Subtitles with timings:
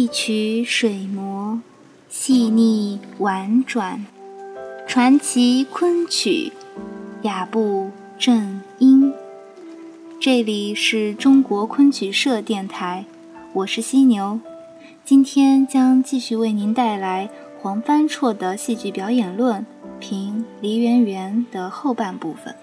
[0.00, 1.60] 一曲水磨，
[2.08, 4.06] 细腻婉转，
[4.88, 6.54] 传奇昆曲，
[7.20, 9.12] 雅步正音。
[10.18, 13.04] 这里是中国昆曲社电台，
[13.52, 14.40] 我是犀牛，
[15.04, 17.28] 今天将继续为您带来
[17.60, 19.66] 黄帆绰的戏剧表演论
[19.98, 22.54] 评梨园园的后半部分。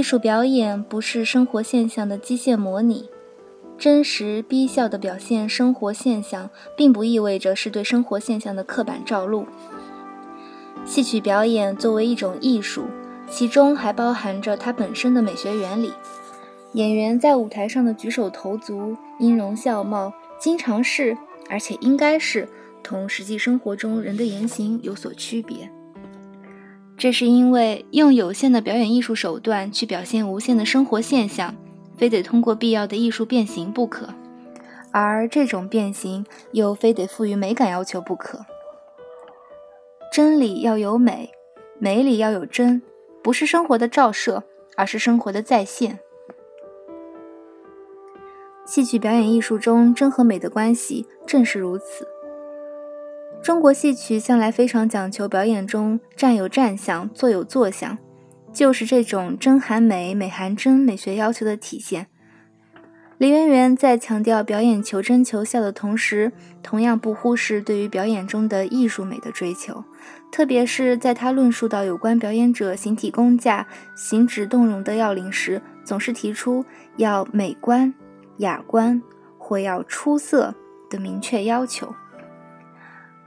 [0.00, 3.10] 艺术表演不是生活现象的机械模拟，
[3.76, 9.44] 真实逼笑地表现生活现象，并不意味着是对生活现象的刻板照录。
[10.86, 12.86] 戏曲表演作为一种艺术，
[13.28, 15.92] 其中还包含着它本身的美学原理。
[16.72, 21.14] 演员在舞台上的举手投足、音容笑貌，经常是，
[21.50, 22.48] 而且应该是，
[22.82, 25.70] 同实际生活中人的言行有所区别。
[27.00, 31.56] 这是因为用有限的表演艺术手段去表现无限的生活现象，
[31.96, 34.10] 非得通过必要的艺术变形不可，
[34.90, 38.44] 而这种变形又非得赋予美感要求不可。
[40.12, 41.30] 真理要有美，
[41.78, 42.82] 美里要有真，
[43.22, 44.44] 不是生活的照射，
[44.76, 46.00] 而是生活的再现。
[48.66, 52.06] 戏曲表演艺术中真和美的关系正是如此。
[53.42, 57.96] 中国戏曲向来非常讲求表演中站有站相，坐有坐相，
[58.52, 62.08] 就是这种真含美、美含真美学要求的体现。
[63.16, 66.32] 梨园园在强调表演求真求效的同时，
[66.62, 69.84] 同样不忽视对于表演中的艺术美的追求，
[70.30, 76.64] 特别是在他论述到有关表演者形体工架、行止动容的要领时，总是提出
[76.96, 77.92] 要美观、
[78.38, 79.02] 雅观
[79.38, 80.54] 或要出色
[80.90, 81.94] 的明确要求。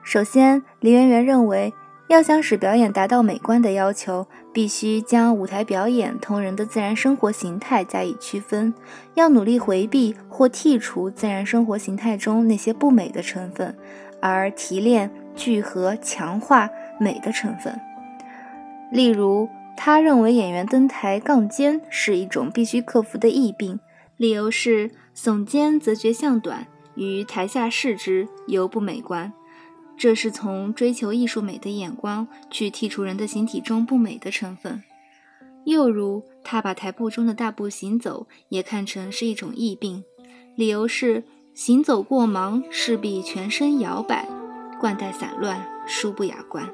[0.03, 1.74] 首先，梨园园认为，
[2.08, 8.74] 要想使表演达到美观的要求，必须将舞台表演同人的自然生活形态加以区分，
[9.16, 13.74] 要努力回避或剔除自然生活形态中那些不美的成分，
[14.22, 17.80] 而提炼、聚合、强化美的成分。
[18.91, 19.47] 例如，
[19.78, 23.80] 他认为演员登台杠肩是一种必须克服的疫病，
[24.18, 29.31] 理由是耸肩则觉相短，于台下视之尤不美观。
[30.03, 34.84] 这是从追求艺术美的眼光去剔除人的形体中不美的成分。
[35.64, 40.03] 又如，他把台步中的大步行走也看成是一种疫病，
[40.58, 44.28] 理由是行走过忙，势必全身摇摆，
[44.78, 46.70] 冠带散乱，殊不雅观。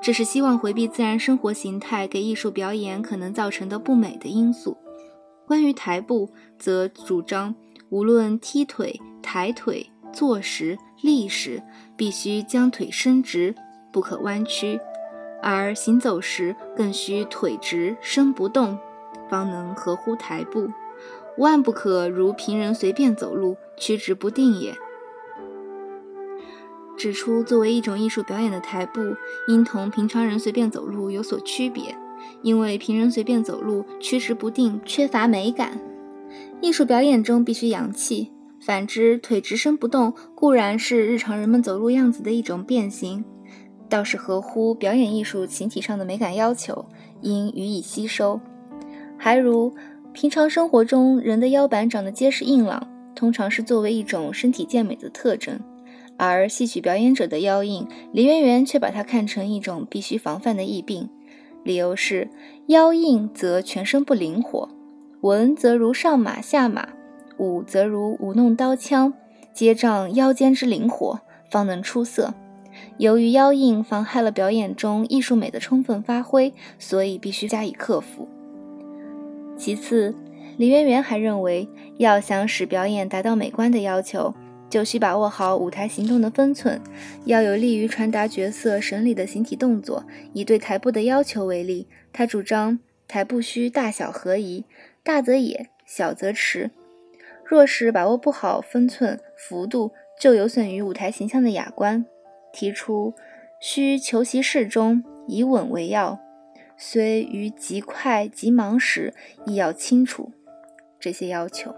[0.00, 4.76] 这是希望回避自然生活形态给艺术表演可能造成的不美的因素。
[5.48, 6.30] 关于台步，
[6.60, 7.56] 则主张
[7.88, 9.90] 无论踢腿、抬腿。
[10.16, 11.62] 坐时、立时，
[11.94, 13.54] 必须将腿伸直，
[13.92, 14.78] 不可弯曲；
[15.42, 18.78] 而行走时，更需腿直身不动，
[19.28, 20.70] 方能合乎台步。
[21.36, 24.74] 万不可如平人随便走路，曲直不定也。
[26.96, 29.14] 指出，作为一种艺术表演的台步，
[29.48, 31.94] 应同平常人随便走路有所区别，
[32.40, 35.78] 因为平人随便走路曲直不定，缺乏美感。
[36.62, 38.32] 艺术表演中必须洋气。
[38.66, 43.24] 反之，腿直伸不动固然是日常人们走路样子的一种变形，
[43.88, 46.84] 倒是合乎表演艺术形体上的美感要求，
[47.20, 48.40] 应予以吸收。
[49.16, 49.72] 还如
[50.12, 55.60] 平常生活中人的腰板长得结实硬朗，通常是作为一种身体健美的特征，
[56.16, 61.08] 而戏曲表演者的腰硬，梨园园却把它看成一种必须防范的疫病。
[61.62, 62.28] 理由是
[62.66, 64.68] 腰硬则全身不灵活，
[65.20, 66.95] 文则如上马下马。
[67.38, 69.12] 舞则如舞弄刀枪，
[69.52, 72.34] 皆仗腰间之灵活，方能出色。
[72.98, 78.28] 由于腰硬妨害了表演中艺术美的充分发挥，所以必须加以克服。
[79.56, 80.14] 其次，
[80.58, 84.34] 梨园园还认为，要想使表演达到美观的要求，
[84.68, 86.80] 就需把握好舞台行动的分寸，
[87.24, 90.04] 要有利于传达角色神理的形体动作。
[90.34, 92.78] 以对台步的要求为例，他主张
[93.08, 94.64] 台步须大小合宜，
[95.02, 96.70] 大则野，小则迟。
[97.48, 102.04] 若是把握不好分寸幅度，就有损于舞台形象的雅观。
[102.52, 103.14] 提出
[103.60, 106.18] 需求其适中，以稳为要，
[106.76, 109.14] 虽于急快急忙时，
[109.44, 110.32] 亦要清楚
[110.98, 111.74] 这些要求。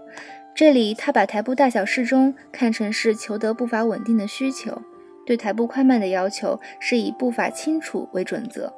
[0.55, 4.81] 这里他把台步大小适中看成是求得步伐稳定的需求，
[5.25, 8.73] 对台步快慢的要求是以步伐清楚为准则。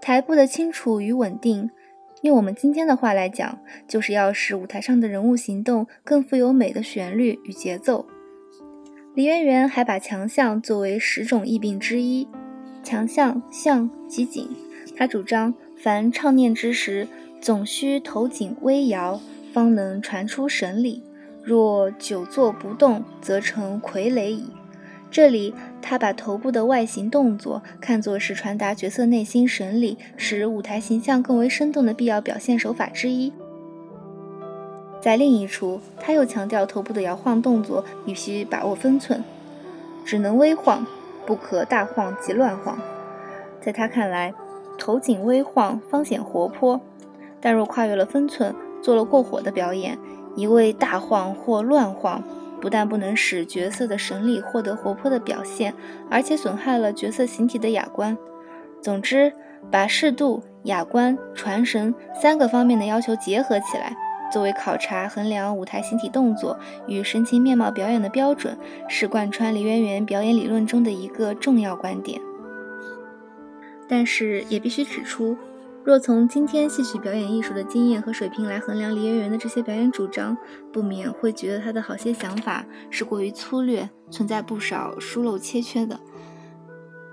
[0.00, 1.70] 台步的清楚与稳定。
[2.22, 3.58] 用我们今天的话来讲，
[3.88, 8.06] 就是要使舞台上的人物行动更富有美的旋律与节奏。
[9.14, 12.28] 梨园元还把强项作为十种异病之一，
[12.82, 14.46] 强项象即景。
[14.96, 17.08] 他主张，凡唱念之时，
[17.40, 19.18] 总需头颈微摇，
[19.52, 21.02] 方能传出神理。
[21.42, 24.50] 若久坐不动，则成傀儡矣。
[25.10, 25.52] 这里，
[25.82, 33.32] 他把头部的外形动作看作是传达角色内心神理、使舞台形象更为生动的必要表现手法之一。
[35.00, 39.24] 在另一处，他又强调头部的摇晃动作必须把握分寸，
[40.04, 40.86] 只能微晃，
[41.26, 42.78] 不可大晃及乱晃。
[43.60, 44.32] 在他看来，
[44.78, 46.80] 头颈微晃方显活泼，
[47.40, 49.98] 但若跨越了分寸，做了过火的表演，
[50.36, 52.22] 一味大晃或乱晃。
[52.60, 55.74] 不但不能使角色的神力获得活泼的表现，
[56.10, 58.16] 而且损害了角色形体的雅观。
[58.82, 59.32] 总之，
[59.70, 63.96] 把适度、雅观、传神三个方面的要求结合起来，
[64.32, 68.56] 作为考察衡量舞台形体动作与神情面貌表演的标准，
[68.88, 72.20] 是贯穿梨园园表演理论中的一个重要观点。
[73.88, 75.36] 但是，也必须指出。
[75.90, 80.38] 若从今天戏曲表演艺术的经验和水平来衡量梨园园的这些表演主张，
[80.72, 85.98] 不免会觉得他的好些想法是过于粗略，存在不少疏漏切缺的。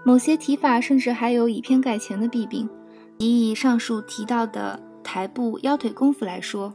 [0.05, 2.69] 某些提法甚至还有以偏概全的弊病。
[3.17, 6.71] 以上述提到的台步、腰腿功夫来说，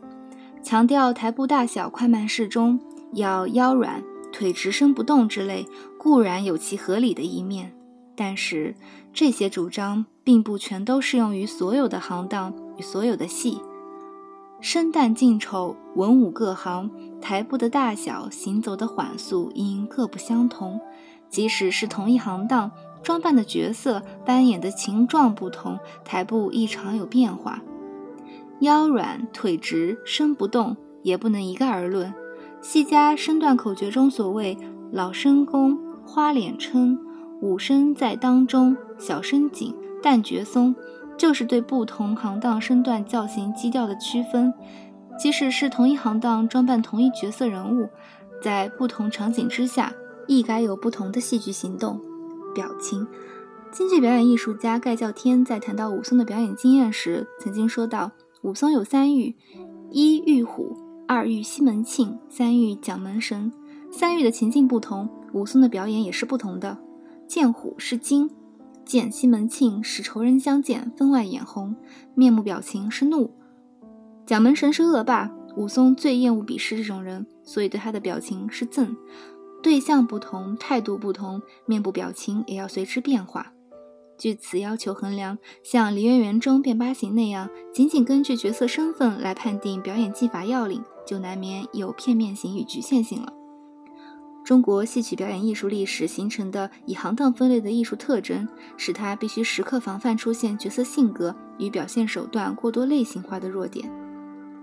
[0.61, 2.81] 强调台步大小快慢适中，
[3.13, 4.03] 要腰软、
[4.33, 5.65] 腿直、身不动之类，
[5.97, 7.73] 固然有其合理的一面。
[8.17, 8.75] 但是
[9.13, 13.61] 这些主张并不全都适用于所有的行当与所有的戏。
[14.61, 16.91] 生旦净丑、文武各行，
[17.21, 20.81] 台步的大小、行走的缓速因各不相同。
[21.29, 22.71] 即使是同一行当，
[23.03, 27.61] 装扮的角色、扮演的情状不同，台步亦常有变化。
[28.61, 32.15] 腰软、腿直、身不动，也不能一概而论。
[32.61, 34.57] 戏家身段口诀中所谓
[34.93, 35.77] “老生弓、
[36.07, 36.97] 花脸撑”。
[37.43, 40.75] 武生在当中，小生紧，旦角松，
[41.17, 44.53] 就是对不同行当身段造型基调的区分。
[45.19, 47.89] 即使是同一行当装扮同一角色人物，
[48.43, 49.93] 在不同场景之下，
[50.27, 52.01] 亦该有不同的戏剧行动、
[52.55, 53.07] 表情。
[53.71, 58.11] 京剧表演艺术家盖叫天在谈到武松的表演经验时，曾经说到：
[58.43, 59.37] 武松有三遇，
[59.91, 60.77] 一遇虎，
[61.07, 63.53] 二遇西门庆，三遇蒋门神。
[63.91, 66.79] 三遇的情境不同，武松的表演也是不同的。
[67.29, 68.31] 见虎是惊，
[68.84, 71.75] 见西门庆使仇人相见分外眼红，
[72.14, 73.31] 面目表情是怒。
[74.26, 78.96] 蒋门神是恶霸，武松最厌恶鄙视这种人，所以对他的表情是憎。
[79.62, 83.52] 对象不同，态度不同，面部表情也要随之变化。
[84.19, 93.32] 据此要求衡量，像梨园园中变八行那样，仅仅根据角色身份来判定表演技法要领，就难免有片面性与局限性了。
[94.44, 98.47] 中国戏曲表演艺术历史形成的以行当分类的艺术特征，
[98.77, 103.89] 使它必须时刻防范出现角色性格与表现手段过多类型化的弱点，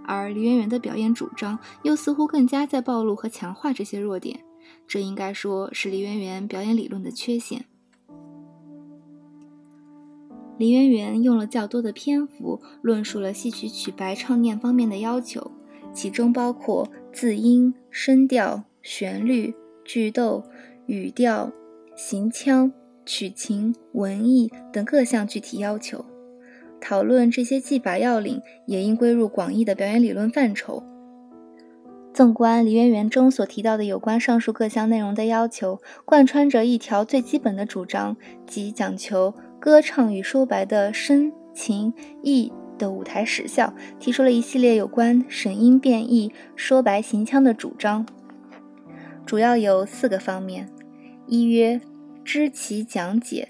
[0.05, 4.41] 而梨园园的表演主张又似乎更加在暴露和强化这些弱点，
[4.85, 7.65] 这应该说是梨园园表演理论的缺陷。
[10.57, 15.51] 梨园园用了较多的篇幅论述了戏曲曲白唱念方面的要求，
[15.93, 19.55] 其中包括字音、声调、旋律。
[19.89, 20.43] 句逗、
[20.85, 21.51] 语调、
[21.95, 22.71] 行腔、
[23.07, 26.05] 曲情、文艺等各项具体要求，
[26.79, 30.83] 讨论这些技法要领，也应归入广义的表演理论范畴。
[32.13, 38.15] 纵观梨园园中所提到的有关上述各项内容的要求，贯穿着一条最基本的主张，
[38.45, 41.91] 即讲求歌唱与说白的深、情、
[42.21, 48.05] 意的舞台实效，提出了一系列有关审音变异、说白行腔的主张。
[49.29, 50.67] 主要有四个方面：
[51.27, 51.79] 一曰
[52.25, 53.49] 知其讲解，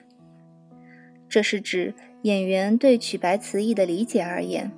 [1.30, 1.94] 这是指
[2.24, 4.74] 演员对曲白词义的理解而言。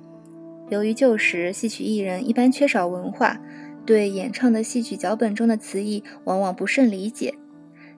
[0.70, 3.40] 由于旧时戏曲艺人一般缺少文化，
[3.84, 7.34] 对演唱的戏曲脚本中的词义往往不甚理解，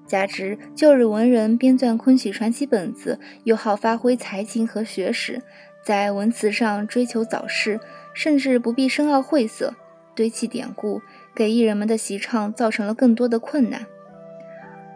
[0.07, 5.43] 加之旧日文人编撰昆曲传奇本子，又好发挥才情和学识，
[5.85, 7.79] 在文词上追求早逝，
[8.15, 9.75] 甚至不必深奥晦涩，
[10.15, 11.03] 堆砌典故。
[11.35, 13.87] 给艺人们的习唱造成了更多的困难。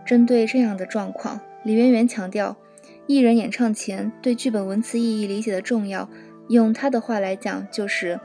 [0.06, 2.56] 针对这样的状况，李渊源强调，
[3.06, 6.08] 艺人演唱前对剧本文词意义理解的重要。
[6.48, 8.18] 用他的话来讲，就是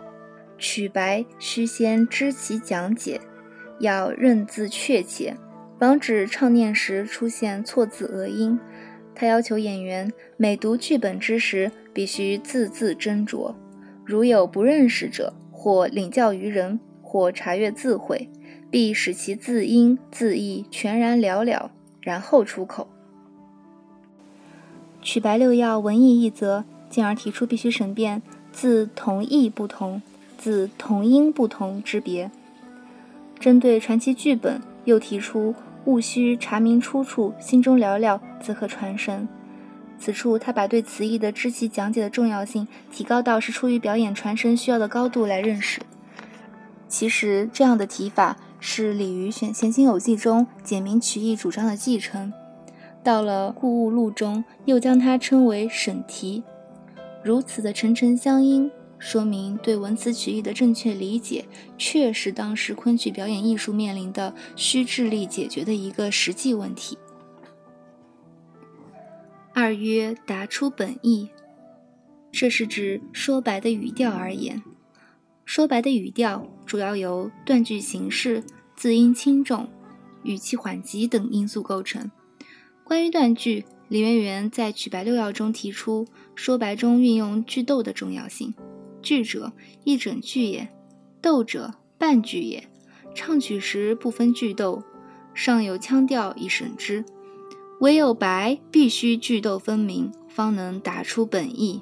[0.58, 3.20] 曲白须先知其讲解，
[3.80, 5.36] 要认字确切，
[5.78, 8.58] 防止唱念时出现错字讹音。
[9.14, 13.54] 他要求演员每读剧本之时，必须字字斟酌，
[14.06, 16.80] 如有不认识者，或领教于人。
[17.14, 18.28] 或查阅字汇，
[18.72, 21.70] 必使其字音字义全然了了，
[22.02, 22.88] 然后出口。
[25.00, 30.02] 曲白六要文艺一则，进而提出必须审辨字同义不同、
[30.40, 32.32] 字同音不同之别。
[33.40, 35.54] 针对传奇剧本，又提出
[35.86, 39.28] 务须查明出处，心中了了，则可传神。
[40.00, 45.80] 此处，他把对词义的知其讲解的重要性提高到是出于表演传神需要的高度来认识。
[46.94, 52.32] 其实，这样的提法是李渔选《闲情偶记》中简明取义主张的继承，
[53.04, 56.44] 到了《故物录》中又将它称为审题。
[57.24, 58.70] 如此的沉沉相因，
[59.00, 61.46] 说明对文词曲意的正确理解，
[61.80, 67.00] 确是当时昆曲表演艺术面临的需智力解决的一个实际问题。
[69.56, 71.32] 二曰答出本意，
[72.32, 74.62] 这是指说白的语调而言。
[75.46, 78.44] 说白的语调主要由断句形式、
[78.76, 79.68] 字音轻重、
[80.24, 82.10] 语气缓急等因素构成。
[82.84, 88.54] 关于断句，李渊源在《曲白六要》中提出，说白中运用句逗的重要性。
[89.02, 89.52] 句者，
[89.84, 90.68] 一整句也；
[91.22, 92.68] 逗者，半句也。
[93.14, 94.82] 唱曲时不分句逗，
[95.34, 97.06] 上有腔调以审之。
[97.80, 101.82] 唯有白必须句逗分明，方能打出本意。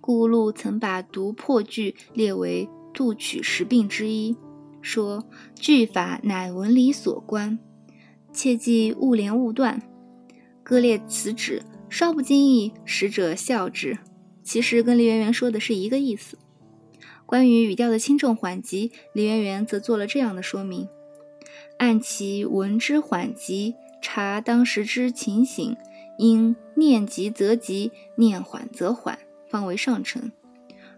[0.00, 4.36] 顾禄曾把读破句列为杜曲十病之一，
[4.80, 7.58] 说句法乃文理所关，
[8.32, 9.82] 切忌误连误断。
[10.62, 13.98] 割裂此旨，稍不经意，使者笑之。
[14.42, 16.38] 其实跟梨园园说的是一个意思。
[17.26, 20.88] 关于语调的轻重缓急，梨园园则做了这样的说明：
[21.78, 23.74] 按其文之缓急。
[24.02, 25.76] 察当时之情形，
[26.16, 29.18] 应念急则急，念缓则缓，
[29.50, 30.30] 方为上乘。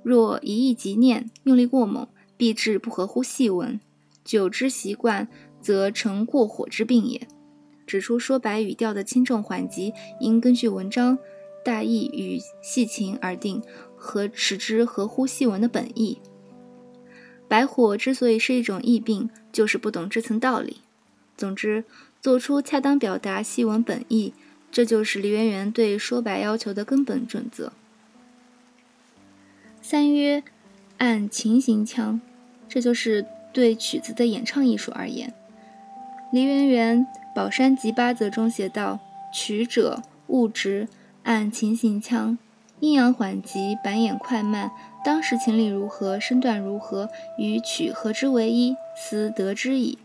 [0.02, 2.06] 若一意即念，用力过猛，
[2.36, 3.80] 必致不合乎细文。
[4.24, 5.26] 久之习惯，
[5.60, 7.26] 则成过火之病也。
[7.86, 11.18] 指出说白语调的轻重缓急，应根据文章
[11.64, 13.62] 大意与细情而定，
[13.96, 16.18] 和使之合乎细文的本意。
[17.48, 20.76] 白火之所以是一种疫病，就是不懂这层道理。
[21.36, 21.84] 总之。
[22.22, 24.32] 做出恰当表达细文本意，
[24.70, 27.72] 这就是梨园园对说白要求的根本准则。
[29.84, 30.44] 三曰
[30.98, 32.20] 按情形腔，
[32.68, 35.34] 这就是对曲子的演唱艺术而言。
[36.30, 37.00] 梨园园
[37.34, 39.00] 《宝山集八则》中写道
[39.34, 40.86] ：“曲者物直，
[41.24, 42.38] 按情形腔，
[42.78, 44.70] 阴阳缓急，板眼快慢，
[45.04, 49.98] 当时情理如何，身段如何，与曲合之为一，斯得之矣。”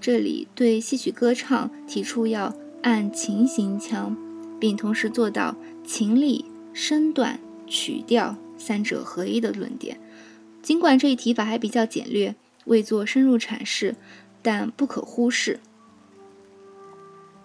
[0.00, 4.16] 这里对戏曲歌唱提出要按情形腔，
[4.60, 9.98] 并同时做到情理、身段、曲调三者合一的论点。
[10.62, 12.34] 尽管这一提法还比较简略，
[12.64, 13.94] 未做深入阐释，
[14.42, 15.60] 但不可忽视。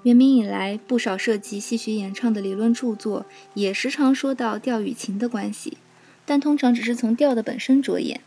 [0.04, 5.78] 元明以来，不少涉及戏曲演唱的理论著作也时常说到调与情的关系，
[6.26, 8.22] 但通常只是从调的本身着眼，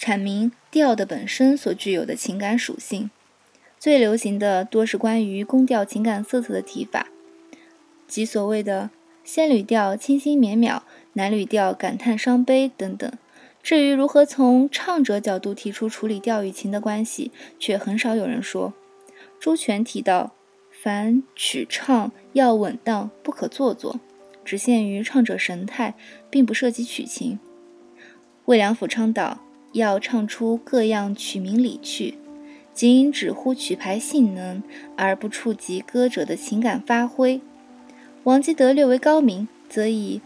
[0.00, 3.08] 阐明调的本身所具有的情感属性。
[3.78, 7.06] 最流行的多是关于宫调情感色彩的提法，
[8.08, 8.90] 即所谓的
[9.24, 13.10] 仙女调清新绵渺，男女调感叹伤悲等等。
[13.62, 18.72] 至于如何从唱者角度提出处理调与情的关系，却很少有人说。
[19.38, 20.32] 朱权提到，
[20.70, 24.00] 凡曲唱要稳当，不可做作，
[24.44, 25.94] 只限于唱者神态，
[26.28, 27.38] 并不涉及曲情。
[28.46, 29.38] 魏良辅倡导
[29.72, 32.18] 要唱出各样曲名理趣。
[32.74, 34.62] 仅只乎曲牌性能，
[34.96, 37.40] 而不触及歌者的情感发挥。
[38.24, 40.20] 王基德略为高明，则以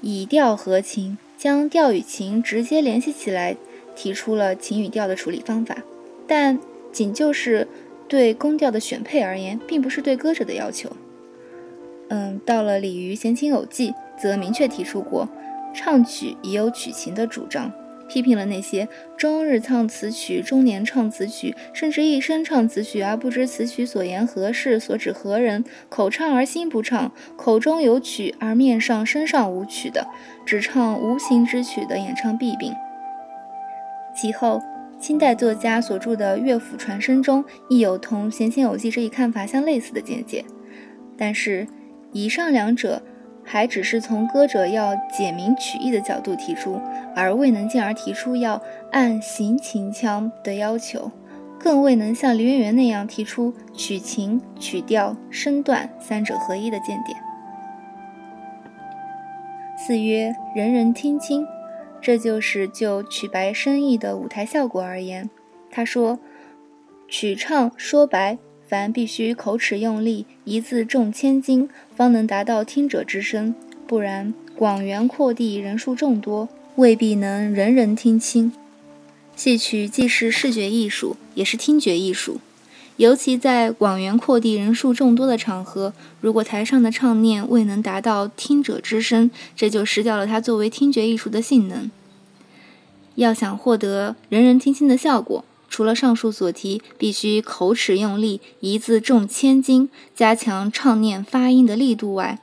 [0.00, 3.56] 以调合情，将调与情直接联系起来，
[3.94, 5.76] 提出了情与调的处理方法。
[6.26, 6.58] 但
[6.90, 7.68] 仅就是
[8.08, 10.90] 对宫调的选配而言，并不是对歌者的要求。
[12.08, 15.28] 嗯，到了李渔《闲情偶记》，则明确提出过
[15.74, 17.70] 唱曲也有曲情的主张。
[18.12, 30.06] 批评了那些终日唱词曲、终年唱词曲，甚至一生唱词曲而不知词曲所言何事、所指何人，口唱而心不唱，口中有曲而面上身上无曲的，
[30.44, 32.74] 只唱无形之曲的演唱弊病。
[34.14, 34.60] 其后，
[35.00, 40.44] 清代作家所著的《乐府传声》中亦有同《闲情偶记》这一看法相类似的见解，
[41.16, 41.66] 但是
[42.12, 43.02] 以上两者。
[43.52, 46.80] 还只是从歌者要解明曲意的角度提出，
[47.14, 51.10] 而未能进而提出要按行情腔的要求，
[51.58, 57.18] 更未能像梨园园那样提出曲情、曲调、身段三者合一的见点。
[59.76, 61.46] 四曰人人听清，
[62.00, 65.28] 这就是就曲白声意的舞台效果而言。
[65.70, 66.18] 他说，
[67.06, 68.38] 曲唱说白，
[68.72, 73.54] 凡必须口齿用力，一字重千斤，方能达到听者之声。
[73.86, 78.50] 不然，广元阔地，人数众多，未必能人人听清。
[79.36, 82.40] 戏曲既是视觉艺术，也是听觉艺术。
[82.96, 91.90] 尤其在广元阔地、人数众多的场合，如果台上的唱念未能达到听者之声，这就失掉了它作为听觉艺术的性能。
[93.16, 102.38] 要想获得人人听清的效果，除了上述所提必须口齿用力、一字重千斤、加强唱念发音的力度外，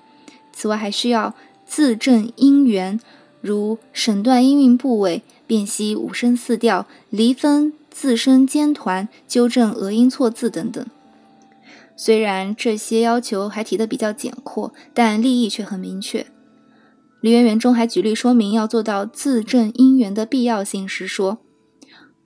[0.51, 2.99] 此外还需要字正音圆，
[3.39, 5.21] 如审断音韵部位。
[5.45, 10.83] 辨析五声四调，离分字声间团，纠正讹音错字等等。
[11.95, 16.25] 虽然这些要求还提得比较简括，但立意却很明确。
[17.21, 21.39] 梨园园中还举例说明要做到字正音圆的必要性时说：“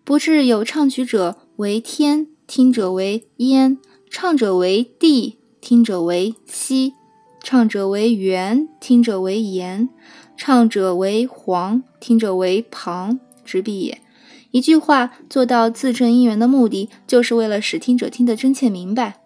[0.03, 3.77] 不至有唱曲者为天，听者为烟；
[4.10, 6.93] 唱者为地，听者为西；
[7.41, 9.89] 唱者为圆，听者为言。”
[10.36, 14.01] 唱者为黄，听者为旁，直必也。
[14.50, 19.22] 一句话做到字正音圆的目的，就是为了使听者听得真切明白。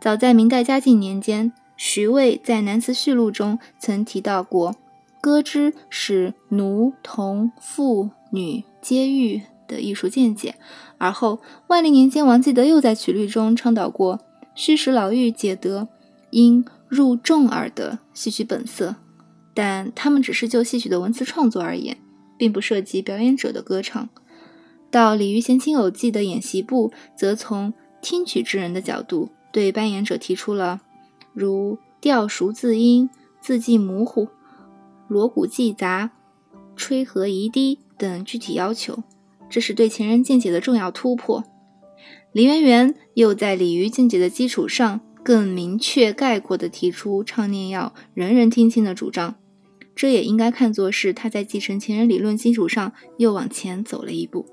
[0.00, 4.74] 早在明代嘉靖年间，徐渭在《南词序录》中曾提到过
[5.20, 10.54] “歌之使奴童妇女皆欲”的艺术见解。
[10.98, 14.20] 而后万历年间，王继德又在曲律中倡导过
[14.54, 15.88] “虚实老妪解得
[16.30, 18.96] 应入众耳的戏曲本色”。
[19.54, 21.98] 但他们只是就戏曲的文词创作而言，
[22.38, 24.08] 并不涉及表演者的歌唱。
[24.90, 30.80] 到《鲤鱼闲情偶记》的演习部，则从听曲之人的角度，对扮演者提出了
[31.34, 34.28] 如调熟字音、字迹模糊、
[35.08, 36.10] 锣鼓记杂、
[36.74, 39.02] 吹和移低等具体要求，
[39.52, 41.44] 这是对前人见解的重要突破。
[42.32, 49.34] 林媛媛又在鲤鱼见解的基础上，更明确概括地提出唱念要人人听清的主张。
[49.94, 54.46] 这也应该看作是他在继承前人理论基础上又往前走了一步。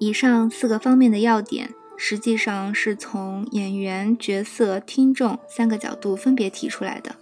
[0.00, 7.14] 以上四个方面的要点，实际上是从演员、角色、听众三个角度分别提出来的。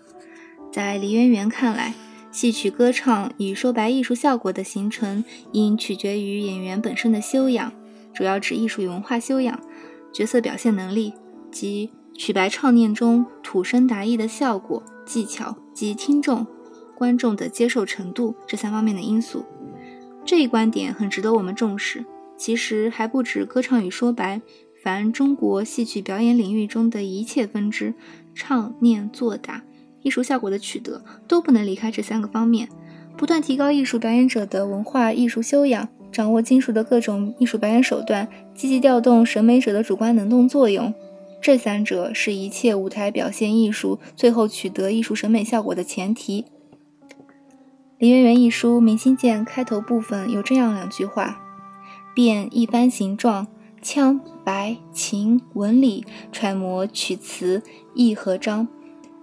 [0.72, 1.92] 在梨园园看来，
[2.30, 7.72] 戏曲歌唱与说白艺术效果的形成，应取决于演员本身的修养，
[8.14, 9.60] 主要指艺术与文化修养、
[10.12, 11.12] 角色表现能力
[11.50, 16.46] 及曲白唱念中吐声达意的效果、技巧及听众。
[16.96, 19.46] 观众的接受程度这三方面的因素，
[20.22, 22.04] 这一观点很值得我们重视。
[22.36, 24.42] 其实还不止歌唱与说白，
[24.84, 27.94] 凡中国戏曲表演领域中的一切分支，
[28.34, 29.64] 唱念做打，
[30.02, 32.68] 艺术效果的取得都不能离开这三个方面。
[33.16, 40.94] 不断提高艺术表演者的文化艺术修养，掌握金属的各种艺术表演手段，积极调动审美者的主观能动作用，
[41.42, 46.46] 这三者是一切舞台表现艺术最后取得艺术审美效果的前提。
[47.98, 51.42] 梨园园一书《明星鉴》开头部分有这样两句话：
[52.14, 53.46] 变一般形状，
[53.82, 57.62] 腔白情纹理，揣摩曲词
[57.94, 58.66] 意和章。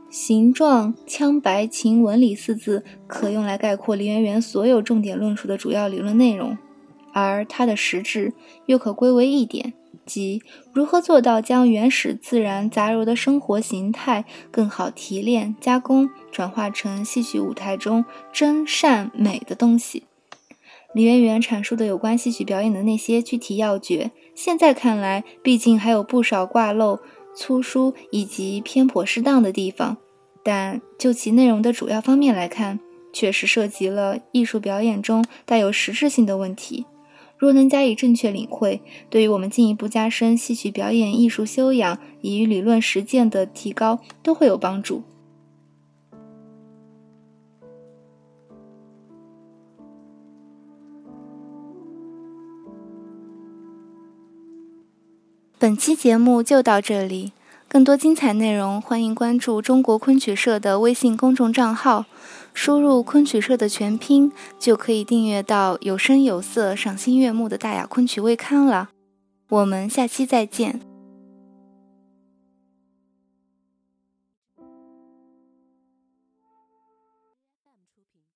[0.10, 6.58] 形状、腔白情纹理四字，可用来概括梨园园所有重点论述的主要理论内容，
[7.14, 8.34] 而它的实质
[8.66, 9.74] 又可归为一点。
[10.06, 10.42] 即
[10.72, 20.04] 如何做到将原始自然杂糅的生活形态更好提炼、加工、转化成戏曲舞台中真善美的东西。
[20.94, 27.00] 李媛媛阐述的有关戏曲表演的那些具体要诀，现在看来，毕竟还有不少挂漏、
[27.38, 29.98] 粗疏以及偏颇适当的地方，
[30.44, 32.80] 但就其内容的主要方面来看，
[33.14, 36.86] 确实涉及了艺术表演中带有实质性的问题。
[37.38, 45.04] 若能加以正确领会，对于我们进一步加深戏曲表演艺术修养以与理论实践的提高，都会有帮助。
[55.60, 57.34] 本期节目就到这里，
[57.68, 62.06] 更多精彩内容，欢迎关注中国昆曲社的微信公众账号。
[62.54, 68.90] 输入昆曲社的全拼，就可以订阅到有声有色、赏心悦目的大雅昆曲微刊了。
[69.50, 70.87] 我们下期再见。